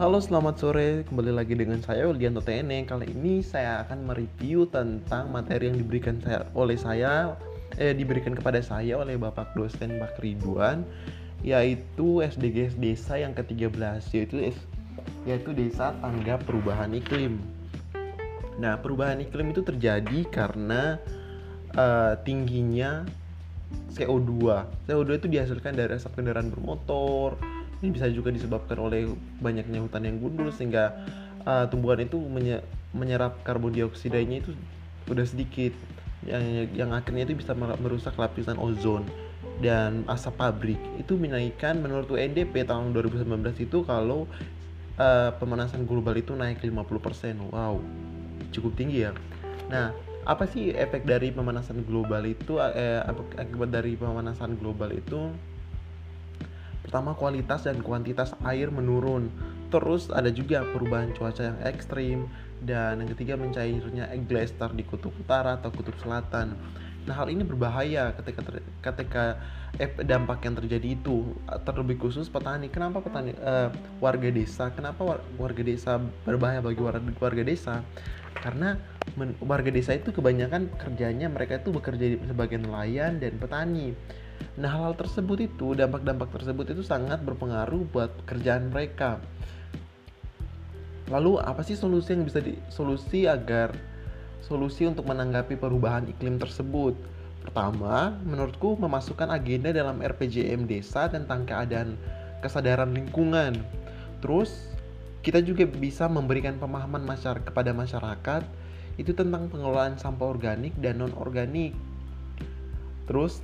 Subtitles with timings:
[0.00, 5.28] Halo selamat sore, kembali lagi dengan saya Wildianto TNE Kali ini saya akan mereview tentang
[5.28, 7.36] materi yang diberikan saya oleh saya
[7.76, 10.88] eh, Diberikan kepada saya oleh Bapak dosen Pak Ridwan
[11.44, 14.56] Yaitu SDGs Desa yang ke-13 Yaitu,
[15.28, 17.36] yaitu Desa Tangga Perubahan Iklim.
[18.56, 20.96] Nah perubahan iklim itu terjadi karena
[21.76, 23.04] uh, tingginya
[23.92, 24.32] CO2
[24.88, 27.36] CO2 itu dihasilkan dari asap kendaraan bermotor
[27.80, 29.08] ini bisa juga disebabkan oleh
[29.40, 31.00] banyaknya hutan yang gundul sehingga
[31.48, 32.60] uh, tumbuhan itu menye
[32.92, 34.52] menyerap karbon dioksidannya itu
[35.08, 35.72] udah sedikit
[36.28, 39.08] yang yang akhirnya itu bisa merusak lapisan ozon
[39.64, 44.28] dan asap pabrik itu menaikkan menurut UNDP tahun 2019 itu kalau
[45.00, 47.52] uh, pemanasan global itu naik 50%.
[47.52, 47.80] Wow.
[48.52, 49.12] Cukup tinggi ya.
[49.72, 49.96] Nah,
[50.28, 53.00] apa sih efek dari pemanasan global itu eh,
[53.40, 55.32] akibat dari pemanasan global itu
[56.90, 59.30] Pertama kualitas dan kuantitas air menurun.
[59.70, 62.26] Terus ada juga perubahan cuaca yang ekstrim
[62.66, 66.58] dan yang ketiga mencairnya glacier di kutub utara atau kutub selatan.
[67.06, 69.38] Nah hal ini berbahaya ketika ter, ketika
[69.78, 71.30] eh, dampak yang terjadi itu
[71.62, 72.66] terlebih khusus petani.
[72.66, 73.70] Kenapa petani uh,
[74.02, 74.74] warga desa?
[74.74, 77.86] Kenapa warga desa berbahaya bagi warga, warga desa?
[78.34, 78.74] Karena
[79.14, 83.94] men, warga desa itu kebanyakan kerjanya mereka itu bekerja sebagai nelayan dan petani.
[84.60, 89.20] Nah hal-hal tersebut itu dampak-dampak tersebut itu sangat berpengaruh buat kerjaan mereka.
[91.10, 93.74] Lalu apa sih solusi yang bisa di solusi agar
[94.44, 96.94] solusi untuk menanggapi perubahan iklim tersebut?
[97.40, 101.96] Pertama, menurutku memasukkan agenda dalam RPJM desa tentang keadaan
[102.44, 103.56] kesadaran lingkungan.
[104.20, 104.70] Terus
[105.24, 108.42] kita juga bisa memberikan pemahaman masyarakat kepada masyarakat
[109.00, 111.72] itu tentang pengelolaan sampah organik dan non organik
[113.10, 113.42] Terus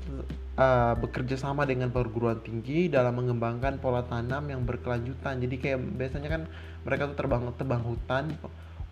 [0.55, 5.42] uh, bekerja sama dengan perguruan tinggi dalam mengembangkan pola tanam yang berkelanjutan.
[5.42, 6.42] Jadi kayak biasanya kan
[6.86, 8.31] mereka tuh terbang tebang hutan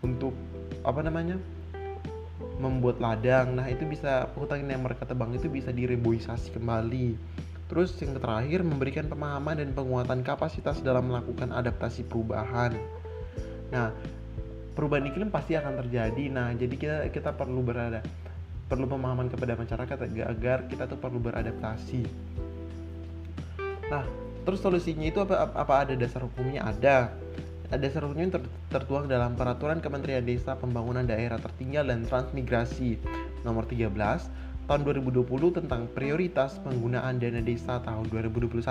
[0.02, 0.34] untuk
[0.82, 1.38] apa namanya?
[2.58, 3.58] membuat ladang.
[3.58, 7.18] Nah, itu bisa hutan yang mereka tebang itu bisa direboisasi kembali.
[7.66, 12.76] Terus yang terakhir memberikan pemahaman dan penguatan kapasitas dalam melakukan adaptasi perubahan.
[13.74, 13.90] Nah,
[14.78, 16.24] perubahan iklim pasti akan terjadi.
[16.30, 18.04] Nah, jadi kita kita perlu berada
[18.68, 22.04] perlu pemahaman kepada masyarakat agar kita tuh perlu beradaptasi.
[23.92, 24.04] Nah,
[24.48, 26.64] terus solusinya itu apa, apa ada dasar hukumnya?
[26.64, 27.12] Ada.
[27.74, 33.02] Dasar hukumnya ter, tertuang dalam Peraturan Kementerian Desa Pembangunan Daerah Tertinggal dan Transmigrasi
[33.42, 33.90] nomor 13
[34.64, 38.64] tahun 2020 tentang prioritas penggunaan dana desa tahun 2021.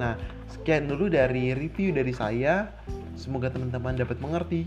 [0.00, 0.18] Nah,
[0.50, 2.72] sekian dulu dari review dari saya.
[3.14, 4.66] Semoga teman-teman dapat mengerti.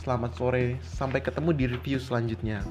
[0.00, 2.64] Selamat sore, sampai ketemu di review selanjutnya.